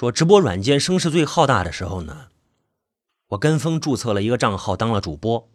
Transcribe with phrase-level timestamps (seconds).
[0.00, 2.28] 说直播软件声势最浩大的时候呢，
[3.26, 5.50] 我跟风注册了一个账号当了主播。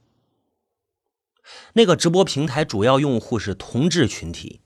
[1.74, 4.62] 那个直播平台主要用户是同志群体，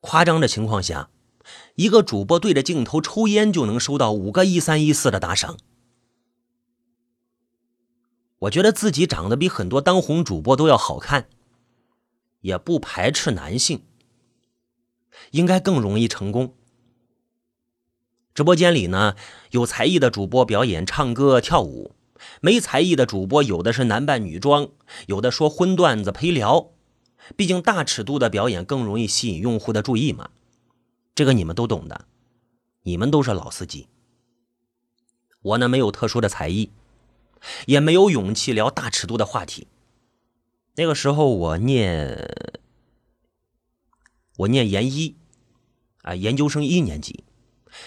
[0.00, 1.10] 夸张的情况下，
[1.76, 5.56] 一个主播对着镜头抽烟就能收到五个一三一四的打赏。
[8.40, 11.28] 我觉得自己长得比很多当红主播都要好看，
[12.40, 13.84] 也不排斥男性，
[15.30, 16.56] 应该更容易成功。
[18.34, 19.16] 直播间里呢，
[19.50, 21.94] 有才艺的主播表演唱歌跳舞，
[22.40, 24.68] 没才艺的主播有的是男扮女装，
[25.06, 26.70] 有的说荤段子陪聊。
[27.36, 30.30] 毕竟大尺度的表演更容易吸引用户的注意嘛，
[31.14, 32.06] 这个你们都懂的，
[32.82, 33.88] 你们都是老司机。
[35.42, 36.70] 我呢没有特殊的才艺。
[37.64, 39.66] 也没有勇气聊大尺度的话题。
[40.74, 42.28] 那个时候我念
[44.36, 45.16] 我念研一
[46.02, 47.24] 啊，研究生一年级，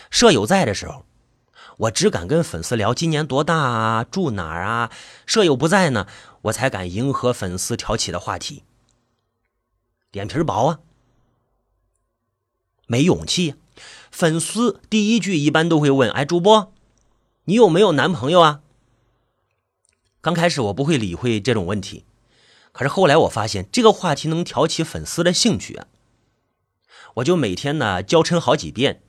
[0.09, 1.05] 舍友在的时候，
[1.77, 4.91] 我只敢跟粉丝聊今年多大啊，住哪儿啊。
[5.25, 6.07] 舍友不在呢，
[6.43, 8.63] 我才敢迎合粉丝挑起的话题。
[10.11, 10.79] 脸皮薄啊，
[12.85, 13.55] 没勇气。
[14.11, 16.71] 粉丝第一句一般都会问：“哎，主播，
[17.45, 18.61] 你有没有男朋友啊？”
[20.21, 22.05] 刚开始我不会理会这种问题，
[22.71, 25.87] 可是后来我发现这个话题能挑起粉丝的兴趣啊，
[27.15, 29.01] 我就每天呢娇嗔好几遍。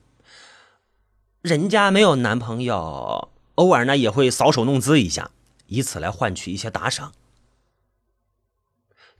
[1.44, 5.30] 人家没有男朋友，偶尔呢也会搔首弄姿一下，
[5.66, 7.12] 以此来换取一些打赏。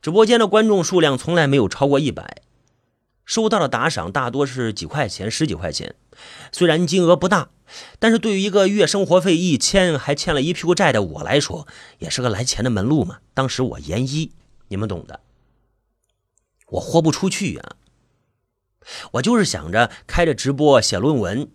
[0.01, 2.41] 直播间的观众数量从来没有超过一百，
[3.27, 5.97] 收到的打赏大多是几块钱、十几块钱，
[6.51, 7.51] 虽然金额不大。
[7.99, 13.19] 但是对于一个月生活费一千还欠了一屁股债的我来说，也是个来钱的门路嘛。
[13.35, 14.33] 当时我研一，
[14.69, 15.21] 你们懂的，
[16.69, 17.77] 我豁不出去呀。
[19.13, 21.51] 我就是想着开着直播写论文，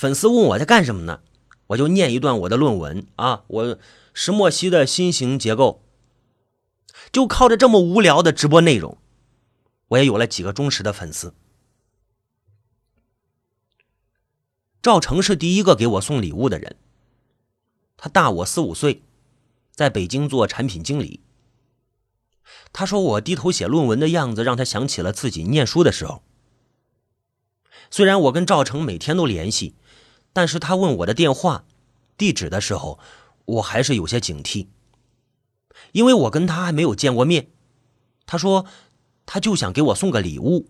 [0.00, 1.20] 粉丝问我在干什么呢，
[1.66, 3.78] 我就念一段我的论文啊，我
[4.14, 5.82] 石墨烯的新型结构，
[7.12, 8.96] 就靠着这么无聊的直播内容，
[9.88, 11.34] 我也有了几个忠实的粉丝。
[14.80, 16.76] 赵成是第一个给我送礼物的人。
[17.98, 19.02] 他大我四五岁，
[19.74, 21.20] 在北京做产品经理。
[22.72, 26.22] 他说我低头写论文的样子让他想起了自己念书的时候。
[27.90, 29.74] 虽然我跟赵成每天都联系，
[30.32, 31.64] 但是他问我的电话、
[32.16, 32.98] 地址的时候，
[33.44, 34.68] 我还是有些警惕，
[35.92, 37.50] 因为我跟他还没有见过面。
[38.26, 38.66] 他说，
[39.26, 40.68] 他就想给我送个礼物。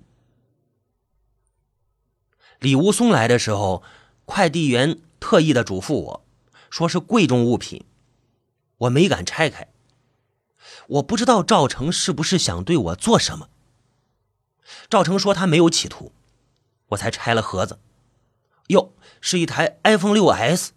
[2.59, 3.83] 礼物送来的时候。
[4.27, 6.25] 快递员特意的嘱咐我，
[6.71, 7.85] 说是贵重物品，
[8.79, 9.73] 我没敢拆开。
[10.87, 13.49] 我不知道赵成是不是想对我做什么。
[14.89, 16.13] 赵成说他没有企图，
[16.91, 17.81] 我才拆了盒子。
[18.71, 20.73] 哟，是一台 iPhone 六 S。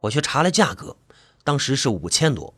[0.00, 0.96] 我去查了价格，
[1.44, 2.54] 当时是五千多。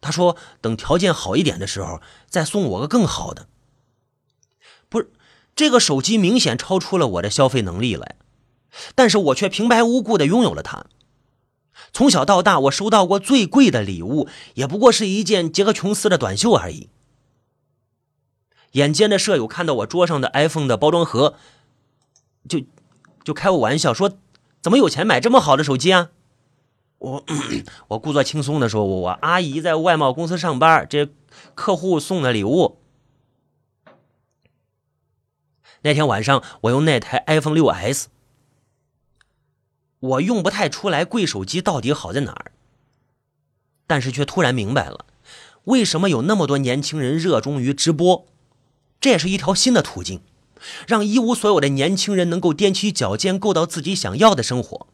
[0.00, 3.48] 他说等条件好一点的时候再送我个更好的。
[4.88, 5.10] 不是，
[5.54, 8.16] 这个手机明显超出了我的消费能力了。
[8.94, 10.86] 但是我却平白无故的拥有了它。
[11.92, 16.88] 从小到大，我收到过最贵的礼物，也不过是一件杰克琼斯的短袖而已。
[18.72, 21.36] 眼尖的舍友看到我桌上的 iPhone 的包装盒，
[22.48, 22.62] 就
[23.24, 24.18] 就开我玩笑说
[24.62, 26.10] ：“怎么有钱买这么好的手机啊？”
[26.98, 27.24] 我
[27.88, 31.08] 我故作轻松的说：“我我阿姨在外贸公司上班，这
[31.54, 32.78] 客户送的礼物。”
[35.82, 38.08] 那天晚上，我用那台 iPhone 六 S。
[40.00, 42.52] 我用不太出来贵手机到底好在哪儿，
[43.86, 45.04] 但是却突然明白了，
[45.64, 48.26] 为什么有那么多年轻人热衷于直播，
[48.98, 50.22] 这也是一条新的途径，
[50.86, 54.88] 让一无所有的年轻人能够踮起脚尖够到自己想要的生活。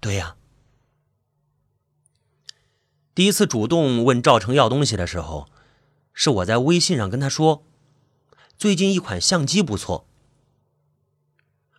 [0.00, 0.36] 对呀，
[3.14, 5.46] 第一次主动问赵成要东西的时候，
[6.12, 7.64] 是我在微信上跟他说，
[8.56, 10.06] 最近一款相机不错。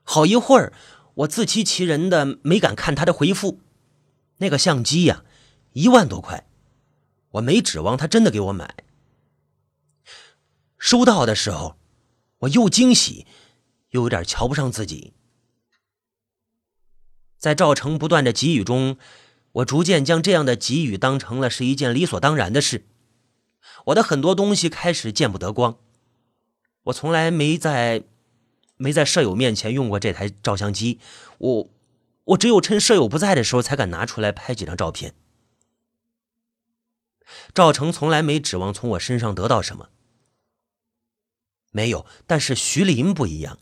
[0.04, 0.74] 好一会儿，
[1.16, 3.60] 我自欺欺人的没敢看他的回复。
[4.38, 5.24] 那个相机呀，
[5.74, 6.48] 一万多块，
[7.32, 8.76] 我没指望他真的给我买。
[10.82, 11.78] 收到的时候，
[12.40, 13.28] 我又惊喜，
[13.92, 15.14] 又有点瞧不上自己。
[17.38, 18.98] 在赵成不断的给予中，
[19.52, 22.88] 我逐渐将这样的给予当成了是一件理所当然的事。
[23.86, 25.78] 我的很多东西开始见不得光。
[26.86, 28.04] 我从来没在。
[28.78, 31.00] 没在舍友面前用过这台照相机，
[31.38, 31.70] 我
[32.24, 35.14] 我只有趁舍友不在的时候才敢拿出来拍几张照片。
[37.54, 39.90] 赵成从来没指望从我身上得到什么，
[41.72, 42.06] 没有。
[42.28, 43.58] 但是徐林不一样，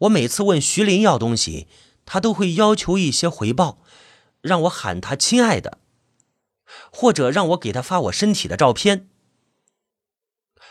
[0.00, 1.68] 我每次问徐林要东西，
[2.04, 3.82] 他都会要求一些回报，
[4.40, 5.78] 让我喊他亲爱的，
[6.90, 9.08] 或者让我给他发我身体的照片。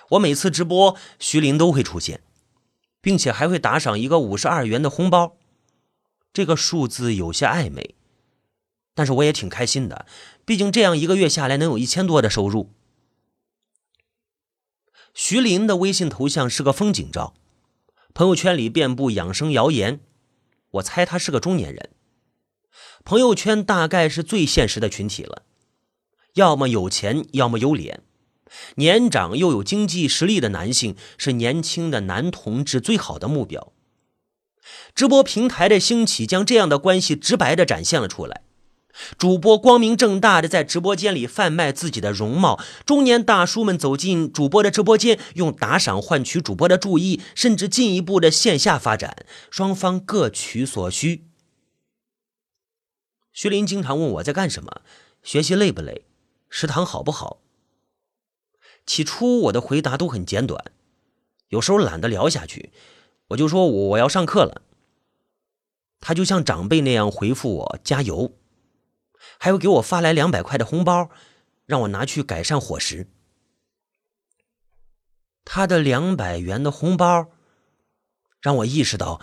[0.09, 2.21] 我每次直播，徐林都会出现，
[3.01, 5.37] 并且还会打赏一个五十二元的红包，
[6.31, 7.95] 这个数字有些暧昧，
[8.93, 10.05] 但是我也挺开心的，
[10.45, 12.71] 毕竟这样一个月下来能有一千多的收入。
[15.15, 17.35] 徐林的微信头像是个风景照，
[18.13, 20.01] 朋友圈里遍布养生谣言，
[20.71, 21.91] 我猜他是个中年人。
[23.05, 25.43] 朋友圈大概是最现实的群体了，
[26.33, 28.03] 要么有钱，要么有脸。
[28.75, 33.71] 年长又有经济实力的男性是年轻的男同志最好的目标。
[34.93, 38.41] 直播平台的兴起将这样的关系直白的展现了出来。
[39.17, 51.25] 主播光明正大的在直播间里贩卖自己的容貌，中年大叔们走进主播的直播间，用打赏换取主播的注意，甚至进一步的线下发展，双方各取所需。
[53.33, 54.81] 徐林经常问我在干什么，
[55.21, 56.05] 学习累不累，
[56.49, 57.41] 食堂好不好。
[58.85, 60.71] 起初我的回答都很简短，
[61.49, 62.71] 有时候懒得聊下去，
[63.29, 64.61] 我就说我要上课了。
[65.99, 68.31] 他就像长辈那样回复我加油，
[69.39, 71.09] 还会给我发来两百块的红包，
[71.65, 73.07] 让我拿去改善伙食。
[75.43, 77.27] 他的两百元的红包，
[78.41, 79.21] 让我意识到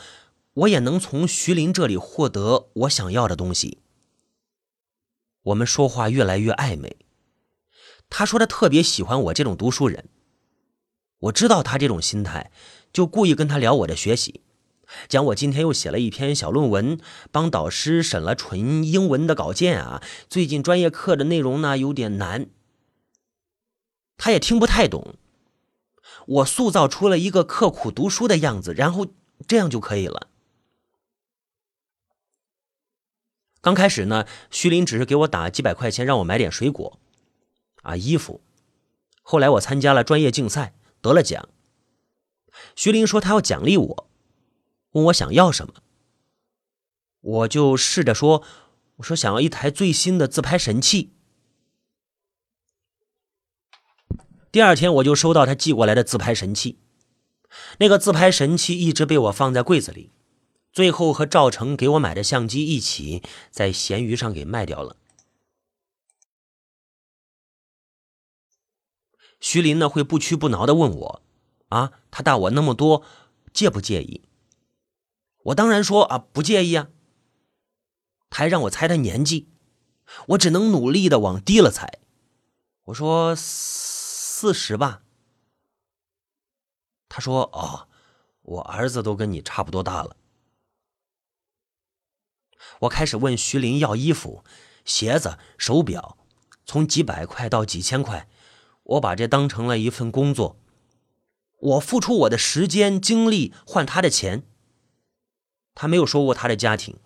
[0.55, 3.79] 我也能从徐林这里获得我想要的东西。
[5.43, 6.97] 我们说话越来越暧昧。
[8.09, 10.09] 他说他特别喜欢我这种读书人，
[11.19, 12.53] 我知道他这种心态，
[12.93, 14.43] 就故意跟他聊我的学习，
[15.09, 16.99] 讲我今天又写了一篇小论文，
[17.31, 22.49] 帮导师审了纯英文的稿件啊，最近专业课的内容呢有点难，
[24.17, 25.15] 他也听不太懂，
[26.27, 29.07] 我塑造出了一个刻苦读书的样子，然后
[29.47, 30.29] 这样就可以了。
[33.61, 36.99] 刚开始呢，徐林只是给我打几百块钱，让我买点水果。
[37.83, 38.41] 啊，衣服。
[39.23, 41.49] 后来我参加了专业竞赛，得了奖。
[42.75, 44.11] 徐林说他要奖励我，
[44.93, 45.75] 问我想要什么。
[47.21, 48.43] 我就试着说，
[48.97, 51.13] 我说想要一台最新的自拍神器。
[54.51, 56.79] 第二天我就收到他寄过来的自拍神器，
[57.79, 60.11] 那个自拍神器一直被我放在柜子里，
[60.73, 64.97] 最后和赵成给我买的相机一起在闲鱼上给卖掉了。
[69.41, 71.23] 徐林呢会不屈不挠的问我
[71.71, 73.05] ：“啊，他大我那么多，
[73.55, 74.23] 介不介意？”
[75.45, 76.89] 我当然说：“啊，不介意啊。”
[78.31, 79.49] 他还让我猜他年纪，
[80.29, 81.99] 我只能努力的往低了猜。
[82.85, 85.03] 我说：“四十吧。”
[87.09, 87.89] 他说：“哦，
[88.43, 90.17] 我儿子都跟你差不多大了。”
[92.81, 94.45] 我开始问徐林要衣服、
[94.85, 96.17] 鞋子、手表，
[96.65, 98.29] 从几百块到几千块。
[98.85, 100.59] 我把这当成了一份工作，
[101.59, 104.45] 我付出我的时间精力换他的钱。
[105.75, 106.97] 他没有说过他的家庭，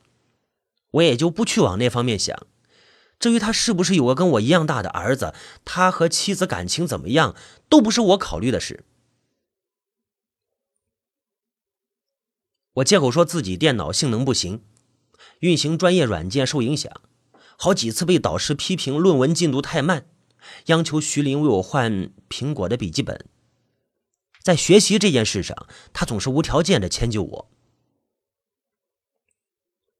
[0.92, 2.46] 我也就不去往那方面想。
[3.18, 5.32] 至于他是不是有个跟我一样大的儿子，
[5.64, 7.34] 他和妻子感情怎么样，
[7.68, 8.84] 都不是我考虑的事。
[12.74, 14.62] 我借口说自己电脑性能不行，
[15.38, 16.92] 运行专业软件受影响，
[17.56, 20.08] 好几次被导师批评论文进度太慢。
[20.66, 23.24] 央求徐林为我换苹果的笔记本，
[24.42, 27.50] 在学习这件事上，他总是无条件的迁就我。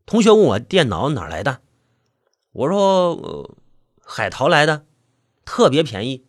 [0.07, 1.61] 同学问我电脑哪来的，
[2.53, 3.57] 我说
[4.01, 4.87] 海淘来的，
[5.45, 6.25] 特别便宜。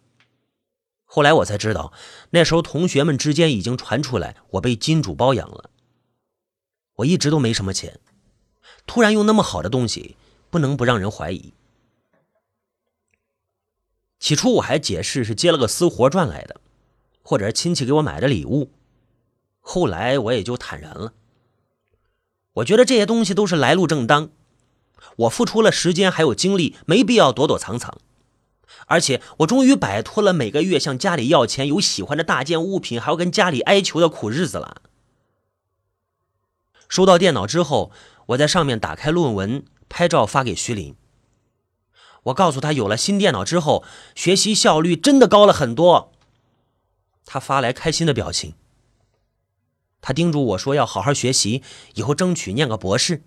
[1.06, 1.94] 后来我才知道，
[2.32, 5.70] 那时候同学们之间已经传出来我被金主包养了。
[6.96, 8.00] 我一直都没什么钱，
[8.88, 10.18] 突然用那么好的东西，
[10.50, 11.54] 不能不让人怀疑。
[14.20, 16.60] 起初我还解释是接了个私活赚来的，
[17.22, 18.72] 或者亲戚给我买的礼物。
[19.60, 21.14] 后来我也就坦然了。
[22.58, 24.30] 我觉得这些东西都是来路正当，
[25.18, 27.98] 我付出了时间还有精力，没必要躲躲藏藏。
[28.88, 34.82] 而且我终于摆脱了每个月向家里要钱、有喜欢的大件物品还要跟家里哀求的苦日子了。
[36.88, 37.92] 收到电脑之后，
[38.28, 40.96] 我在上面打开论文，拍照发给徐林。
[42.24, 43.84] 我告诉他，有了新电脑之后，
[44.16, 46.12] 学习效率真的高了很多。
[47.26, 48.54] 他发来开心的表情。
[50.08, 51.62] 他叮嘱我说要好好学习，
[51.96, 53.24] 以后争取念个博士。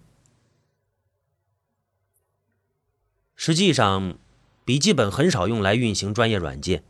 [3.37, 4.17] 实际上，
[4.65, 6.83] 笔记本很少用来运行专业软件。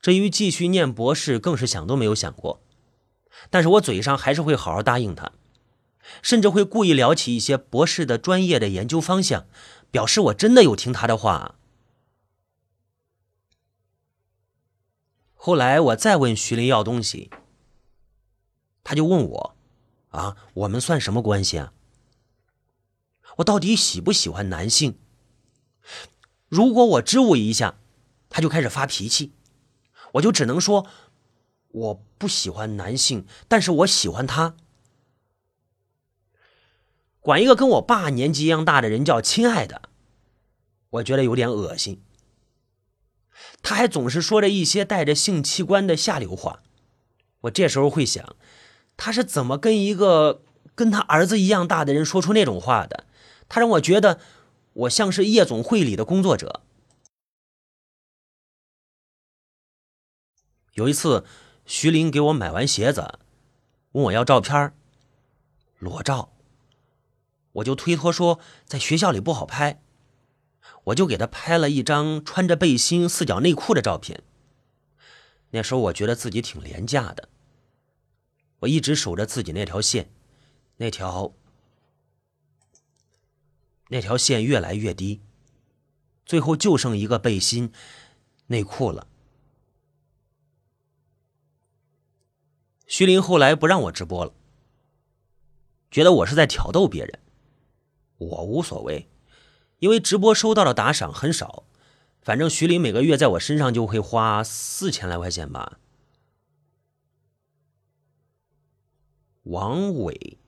[0.00, 2.62] 至于继续念博士，更是想都没有想过。
[3.50, 5.32] 但是我嘴上还是会好好答应他，
[6.22, 9.44] 甚至会故意聊起一些博士的专业的研究方向，
[9.90, 11.56] 表示我真的有听他的话。
[15.34, 17.30] 后来我再问徐林要东西，
[18.90, 19.56] 他就问我
[20.10, 21.72] ：“啊，我们算什么关系啊？
[23.36, 24.98] 我到底喜不喜欢男性？”
[26.50, 27.78] 如果我支吾一下，
[28.28, 29.32] 他就开始发脾气，
[30.14, 30.88] 我就只能说
[31.70, 34.56] ：“我不喜欢男性，但是我喜欢他。”
[37.22, 39.82] 管一个跟我爸年纪一样大的人叫“亲爱的”，
[40.98, 42.02] 我觉得有点恶心。
[43.62, 46.64] 他还总是说着一些带着性器官的下流话，
[47.42, 48.34] 我这时候会想，
[49.02, 50.42] 他是怎么跟一个
[50.74, 53.06] 跟他儿子一样大的人说出那种话的？
[53.48, 54.20] 他让我觉得
[54.74, 56.60] 我像是夜总会里的工作者。
[60.74, 61.24] 有一次，
[61.64, 63.18] 徐林给我买完鞋子，
[63.92, 64.74] 问我要照片
[65.78, 66.34] 裸照，
[67.52, 69.80] 我就推脱说在学校里不好拍。
[70.84, 74.22] 我就给他拍了一张穿着背心、四角内裤的照片。
[75.52, 77.30] 那时候我觉得自己挺廉价的，
[78.60, 80.10] 我一直守着自己那条线，
[80.76, 81.34] 那条
[83.88, 85.20] 那条线越来越低，
[86.24, 87.72] 最后就剩一个背心、
[88.46, 89.06] 内裤了。
[92.86, 94.32] 徐林后来不让我直播了，
[95.90, 97.20] 觉得我是在挑逗别人，
[98.18, 99.08] 我无所谓。
[99.78, 101.64] 因为直播收到的打赏很少，
[102.20, 105.78] 反正徐林每个月在我身上就会花四千来块钱吧。
[109.50, 110.38] 王伟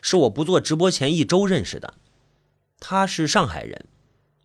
[0.00, 1.94] 是我不做直播前一周认识的，
[2.80, 3.84] 他是上海人，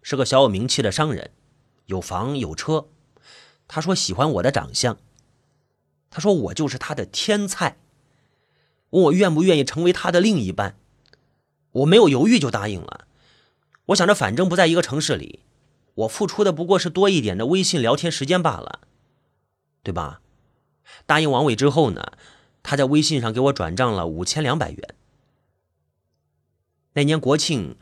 [0.02, 1.32] 是个小有名气的商人，
[1.86, 2.90] 有房有车。
[3.70, 4.98] 他说喜欢我的长相，
[6.10, 7.78] 他说我就是他的天菜，
[8.90, 10.76] 问我愿不愿意成为他的另一半，
[11.72, 13.08] 我没有犹豫就答应了。
[13.86, 15.40] 我想着，反正不在一个城市里，
[15.94, 18.82] 我付出的不过是多一点的微信聊天时间罢了，
[19.84, 20.20] 对吧？
[21.06, 22.12] 答应王伟之后呢，
[22.64, 24.96] 他在微信上给我转账了五千两百元。
[26.94, 27.78] 那年国庆，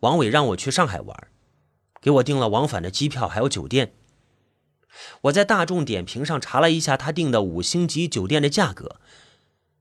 [0.00, 1.28] 王伟让我去上海玩，
[2.00, 3.94] 给我订了往返的机票还有酒店。
[5.22, 9.00] 我在大众点评上查了一下他订的五星级酒店的价格，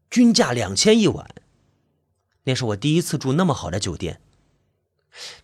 [0.09, 1.29] 均价两千一晚。
[2.43, 4.19] 那是我第一次住那么好的酒店。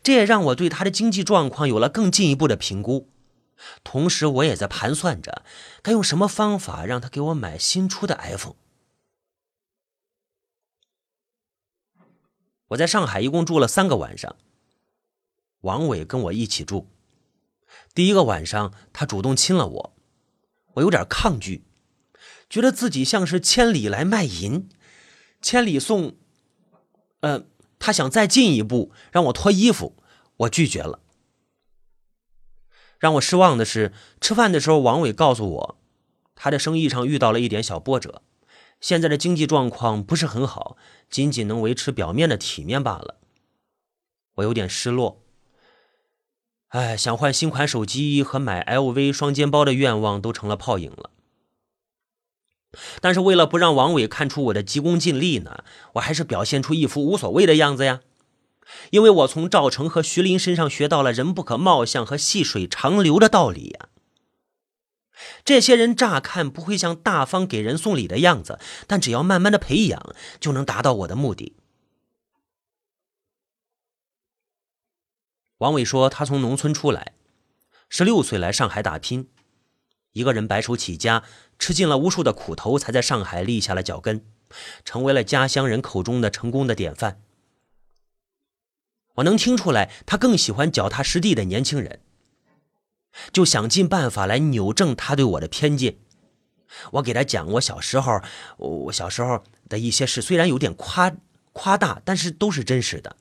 [0.02, 3.10] 这也让我对他的经济状况有了更进一步的评估，
[3.84, 5.44] 同时我也在盘算着
[5.84, 8.56] 该用什么方法让他给我买新出的 iPhone。
[12.70, 14.36] 我在上海一共住了三个晚上，
[15.62, 16.88] 王伟跟我一起住。
[17.94, 19.96] 第一个晚上，他主动亲了我，
[20.74, 21.64] 我有点抗拒，
[22.50, 24.70] 觉得自己像是千里来卖淫，
[25.42, 26.16] 千里送，
[27.20, 27.46] 呃。
[27.82, 29.96] 他想再进一步让我脱衣服，
[30.36, 31.00] 我拒绝了。
[33.00, 35.80] 让我失望的是，吃饭的时候，王伟告诉我，
[36.36, 38.22] 他的生意上遇到了一点小波折，
[38.80, 40.78] 现在的经济状况不是很好，
[41.10, 43.18] 仅仅能维持表面的体面罢了。
[44.36, 45.22] 我有点失落。
[46.70, 51.10] 哎，想换新款手机和买 LV 双肩包的愿望都成了泡影了。
[53.02, 58.02] 但是为了不让王伟看出我的急功近利呢，我还是表现出一副无所谓的样子呀。
[58.92, 63.90] 因为我从赵成和徐林身上学到了“人不可貌相”和“细水长流”的道理呀。
[65.44, 71.56] 这些人乍看不会像大方给人送礼的样子，但只要慢慢的培养，就能达到我的目的。
[75.58, 77.14] 王伟说，他从农村出来，
[77.90, 79.30] 十六岁来上海打拼，
[80.14, 81.24] 一个人白手起家。
[81.60, 84.26] 吃尽了无数的苦头，才在上海立下了脚跟，
[84.86, 87.22] 成为了家乡人口中的成功的典范。
[89.16, 92.00] 我能听出来，他更喜欢脚踏实地的年轻人，
[93.32, 95.98] 就想尽办法来扭正他对我的偏见。
[96.92, 98.22] 我给他讲我小时候，
[98.58, 101.12] 我小时候的一些事，虽然有点夸
[101.52, 103.16] 夸大，但是都是真实的。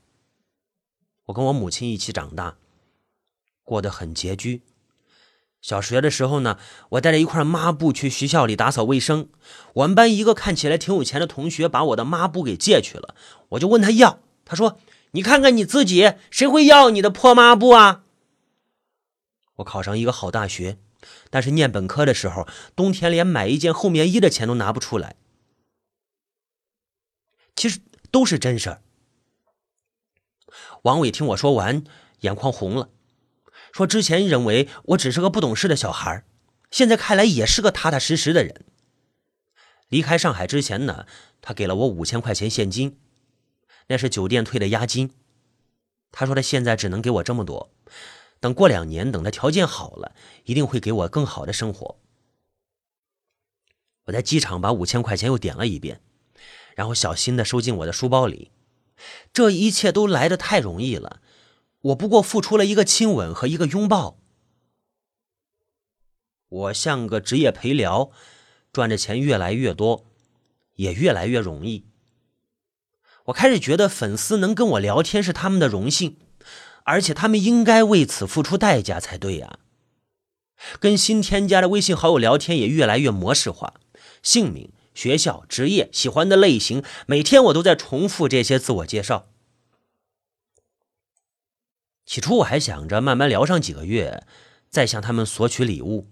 [1.26, 2.56] 我跟我母亲一起长大，
[3.64, 4.62] 过得很拮据。
[5.60, 6.58] 小学的时候呢，
[6.90, 9.28] 我带着一块抹布去学校里打扫卫生。
[9.74, 13.14] 我们班一个看起来挺有钱的同学把我的抹布给借去了，
[13.50, 14.78] 我就问他要，他说
[15.12, 18.04] ：“你看看你自己，谁会要你的破抹布啊？”
[19.58, 20.78] 我考上一个好大学，
[21.30, 25.16] 但是念本科的时候，冬天连买一件厚棉衣的钱都拿不出来。
[27.54, 28.82] 其实都是真事儿。
[30.82, 31.82] 王伟听我说完，
[32.20, 32.90] 眼眶红了。
[33.72, 36.24] 说之前认为我只是个不懂事的小孩，
[36.70, 38.64] 现在看来也是个踏踏实实的人。
[39.88, 41.06] 离开上海之前呢，
[41.40, 42.98] 他给了我五千块钱现金，
[43.88, 45.10] 那是酒店退的押金。
[46.12, 47.72] 他说他现在只能给我这么多，
[48.40, 50.14] 等过两年，等他条件好了，
[50.44, 51.98] 一定会给我更好的生活。
[54.04, 56.00] 我在机场把五千块钱又点了一遍，
[56.74, 58.50] 然后小心的收进我的书包里。
[59.32, 61.20] 这一切都来得太容易了，
[61.80, 64.18] 我不过付出了一个亲吻和一个拥抱。
[66.48, 68.10] 我像个职业陪聊，
[68.72, 70.06] 赚的钱越来越多，
[70.74, 71.84] 也越来越容易。
[73.26, 76.16] 我开始觉得粉丝能跟我聊天是他们的荣幸，
[76.88, 79.58] 而且他们应该为此付出代价才对呀。
[80.80, 83.74] 跟新添加的微信好友聊天也越来越模式化，
[84.22, 84.72] 姓名。
[84.94, 89.28] 学校、职业、喜欢的类型，每天我都在重复这些自我介绍。
[92.04, 94.24] 起初我还想着慢慢聊上几个月，
[94.68, 96.08] 再向他们索取礼物。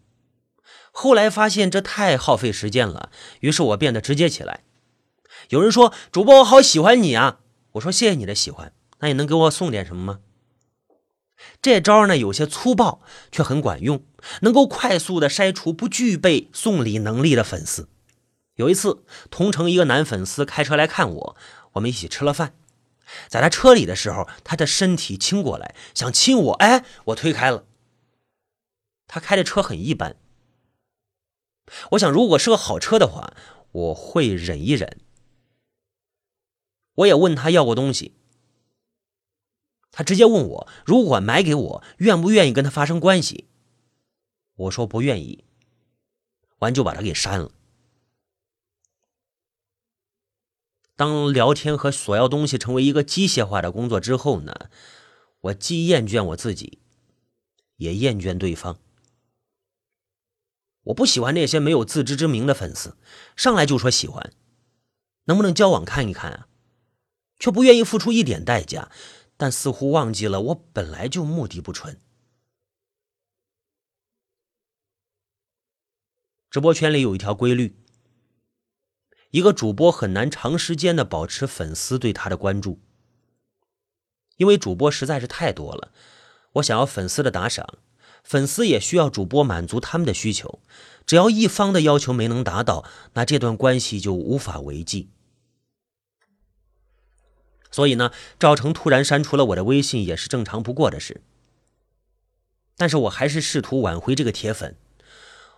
[0.92, 4.62] 后来发现这太耗费时间了，于是我变得直接起来。
[5.48, 7.40] 有人说：“主播，我好喜欢你啊！”
[7.72, 10.20] 我说：“谢谢你的喜欢，那你能给我送点什么吗？”
[11.62, 13.00] 这招呢有些粗暴，
[13.32, 14.02] 却很管用，
[14.40, 17.88] 能够快速的筛除不具备送礼能力的粉丝。
[18.54, 21.36] 有一次，同城一个男粉丝开车来看我，
[21.72, 22.54] 我们一起吃了饭。
[23.28, 27.64] 在他车里的时候，他的身体倾过来想亲我，哎，我推开了。
[29.06, 30.16] 他开的车很一般，
[31.92, 33.34] 我想如果是个好车的话，
[33.70, 34.98] 我会忍一忍。
[36.94, 38.14] 我也问他要过东西，
[39.96, 43.46] 他直接问我如果买给我，愿不愿意跟他发生关系？
[44.54, 45.42] 我说不愿意，
[46.58, 47.50] 完就把他给删了。
[50.96, 54.68] 当聊天和索要东西成为一个机械化的工作之后呢，
[55.40, 56.78] 我既厌倦我自己，
[57.76, 58.78] 也厌倦对方。
[60.82, 62.98] 我不喜欢那些没有自知之明的粉丝，
[63.34, 64.30] 上来就说喜欢，
[65.24, 66.48] 能不能交往看一看啊？
[67.38, 68.90] 却不愿意付出一点代价，
[69.36, 72.00] 但似乎忘记了我本来就目的不纯。
[76.50, 77.76] 直播圈里有一条规律。
[79.30, 82.80] 一个主播很难长时间的保持粉丝对他的关注，
[84.36, 85.92] 因为主播实在是太多了。
[86.54, 87.78] 我想要粉丝的打赏，
[88.24, 90.60] 粉丝也需要主播满足他们的需求。
[91.04, 95.10] 只要一方的要求没能达到，那这段关系就无法维系。
[97.76, 101.20] 所以呢，赵成突然删除了我的微信也是正常不过的事。
[102.78, 104.76] 但是我还是试图挽回这个铁粉。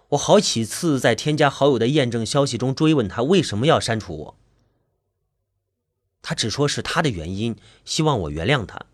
[0.08, 4.36] 我好几次在添加好友的验证消息中追问他为什么要删除我，
[6.20, 7.54] 他只说是他的原因，
[7.84, 8.86] 希望我原谅他。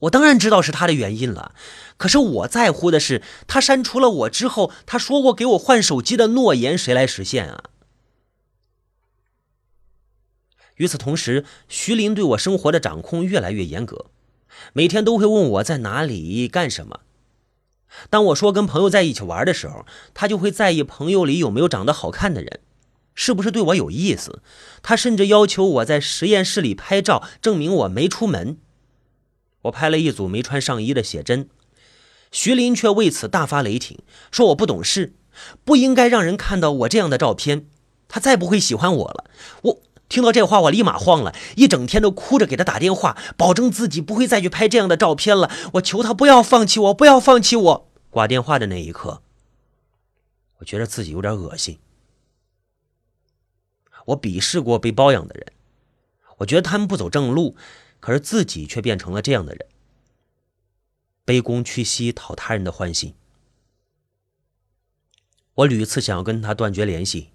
[0.00, 1.54] 我当然知道是他的原因了，
[1.96, 7.70] 可是我在乎的是他删除了我之后，他说过给我换手机的诺言谁来实现啊？
[10.78, 14.06] 与此同时，徐林对我生活的掌控越来越严格，
[14.72, 17.00] 每天都会问我在哪里干什么。
[18.10, 22.60] 当我说跟朋友在一起玩的时候，他就会在意朋友里有没有长得好看的人，
[23.14, 24.42] 是不是对我有意思。
[24.82, 28.58] 他甚至要求我在实验室里拍照，证明我没出门。
[29.62, 31.48] 我拍了一组没穿上衣的写真，
[32.30, 33.98] 徐林却为此大发雷霆，
[34.30, 35.14] 说我不懂事，
[35.64, 37.66] 不应该让人看到我这样的照片。
[38.10, 39.24] 他再不会喜欢我了。
[39.62, 45.50] 我听到这话，我立马慌了，一整天都哭着给他打电话，保证自己不会再去拍这样的照片了。
[45.74, 47.90] 我求他不要放弃我，不要放弃我。
[48.10, 49.22] 挂电话的那一刻，
[50.58, 51.78] 我觉得自己有点恶心。
[54.06, 55.52] 我鄙视过被包养的人，
[56.38, 57.54] 我觉得他们不走正路，
[58.00, 59.66] 可是自己却变成了这样的人，
[61.26, 63.14] 卑躬屈膝讨他人的欢心。
[65.56, 67.28] 我屡次想要跟他断绝联系，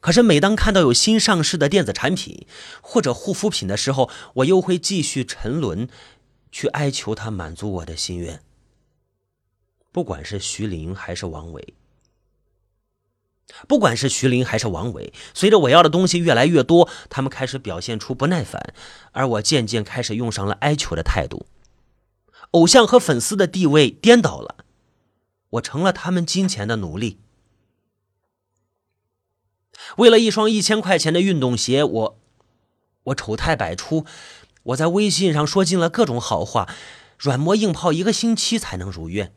[0.00, 2.46] 可是每当看到有新上市的电子产品
[2.80, 5.88] 或者护肤品的时候，我又会继续沉沦，
[6.52, 8.40] 去哀求他满足我的心愿。
[9.90, 11.74] 不管是徐林还是王伟，
[13.66, 18.74] 不管是徐林还是王伟，随着我要的东西越来越多，他们开始表现出不耐烦，
[19.12, 21.46] 而我渐渐开始用上了哀求的态度。
[22.52, 24.56] 偶像和粉丝的地位颠倒了，
[25.50, 27.18] 我成了他们金钱的奴隶。
[29.98, 32.18] 为了一双一千块钱的运动鞋，我
[33.04, 34.06] 我丑态百出，
[34.62, 36.68] 我在微信上说尽了各种好话，
[37.18, 39.32] 软磨硬泡一个星期才能如愿。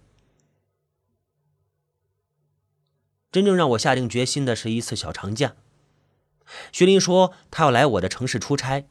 [3.32, 5.56] 真正让我下定决心的是一次小长假。
[6.72, 8.86] 徐林说他要来我的城市出差，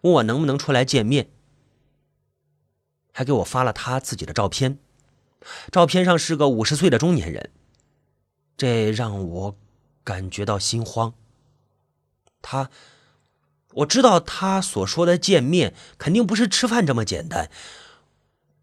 [0.00, 1.28] 问我能不能出来见面，
[3.12, 4.78] 还给我发了他自己的照片。
[5.70, 7.52] 照片上是个五十岁的中年人，
[8.56, 9.56] 这让我
[10.04, 11.14] 感觉到心慌。
[12.40, 12.70] 他，
[13.72, 17.50] 我知道他所说的见面肯定不是吃饭这么简单。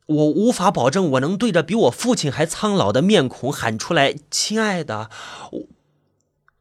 [0.05, 5.09] 我无法保证我能对着比我父亲还苍老的面孔喊出来“亲爱的”。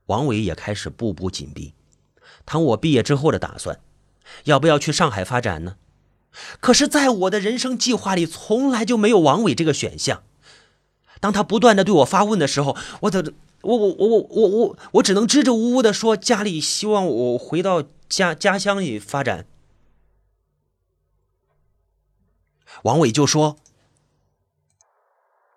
[0.07, 1.75] 王伟也开始步步紧逼，
[2.47, 3.81] 谈我毕业之后的打算，
[4.45, 5.77] 要不要去上海发展呢？
[6.61, 10.23] 可是，在我的人生计划里，从来就没有王伟这个选项。
[11.19, 13.33] 当他不断的对我发问的时候，我的，
[13.63, 19.47] 我我我我我我我只能支支吾吾的说，家里希望我回到家家乡里发展。
[22.85, 23.57] 王伟就说：“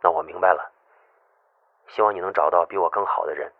[0.03, 0.71] 那我明白了，
[1.95, 3.51] 希望你能找到比我更好的人。”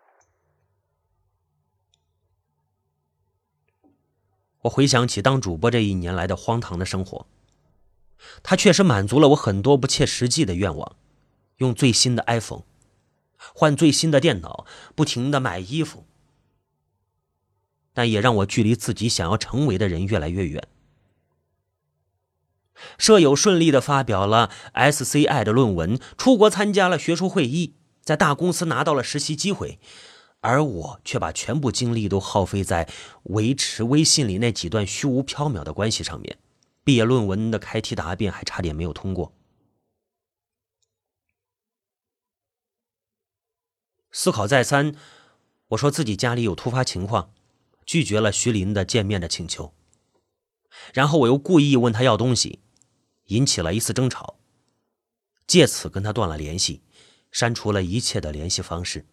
[4.62, 7.26] 我回想起当主播这一年来的荒唐的生活，
[8.42, 10.96] 他确实满足了我很多不切实际的愿望，
[11.58, 12.64] 用最新的 iPhone，
[13.52, 16.06] 换最新的电脑，不停的买衣服，
[17.92, 20.66] 但也让我距离自己想要成为的人越来越远。
[22.98, 29.78] 舍友顺利的发表了 SCI 的论文，出国参加了学术会议，在大公司拿到了实习机会。
[30.40, 32.86] 而我却把全部精力都耗费在
[33.22, 36.36] 维持微信里那几段虚无缥缈的关系上面，
[36.84, 39.32] 毕业论文的开题答辩还差点没有通过。
[44.16, 44.94] 思考再三，
[45.70, 47.34] 我说自己家里有突发情况，
[47.84, 49.74] 拒绝了徐林的见面的请求。
[50.92, 52.60] 然后我又故意问他要东西，
[53.24, 54.38] 引起了一次争吵，
[55.48, 56.84] 借此跟他断了联系，
[57.32, 59.04] 删除了一切的联系方式。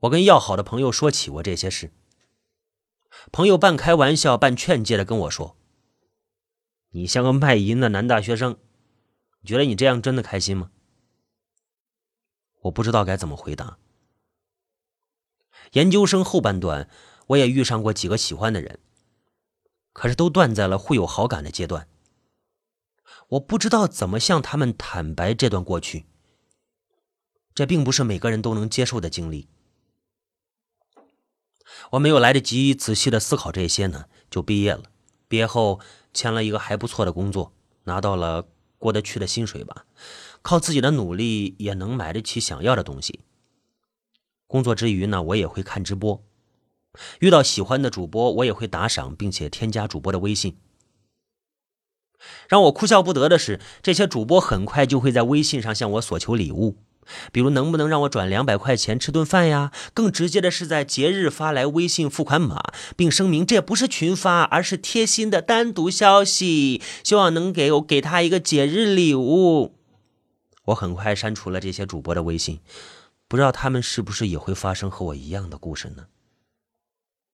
[0.00, 1.92] 我跟要好的朋友说起过这些事，
[3.30, 5.56] 朋友半开玩笑半劝诫的跟我说
[6.90, 8.58] ：“你像个卖淫的男大学生，
[9.48, 10.70] 你觉得你这样真的开心吗？”
[12.64, 13.78] 我不知道该怎么回答。
[15.72, 16.90] 研究生后半段，
[17.28, 18.78] 我也遇上过几个喜欢的人，
[19.94, 21.88] 可是都断在了互有好感的阶段。
[23.28, 26.04] 我不知道怎么向他们坦白这段过去，
[27.54, 29.48] 这并不是每个人都能接受的经历。
[31.92, 34.82] 我没有来得及仔细的思考这些呢，就毕业了。
[35.26, 35.80] 毕业后
[36.12, 38.46] 签了一个还不错的工作，拿到了
[38.78, 39.84] 过得去的薪水吧，
[40.40, 43.20] 靠自己的努力也能买得起想要的东西。
[44.46, 46.24] 工作之余呢，我也会看直播，
[47.20, 50.56] 遇到喜欢的主播，我也会打赏，并且添加主播的微信。
[52.48, 56.76] 让我哭笑不得的是，这些主播很快就会在微信上向我索求礼物。
[57.32, 59.72] 比如能不能让我转两百块钱吃顿饭呀？
[59.94, 69.74] 更直接的是在节日发来微信付款码，并声明这不是群发，而是贴心的单独消息，希望能给我给他一个节日礼物。
[70.66, 72.60] 我很快删除了这些主播的微信，
[73.26, 76.04] 不知道他们是不是也会发生和我一样的故事呢？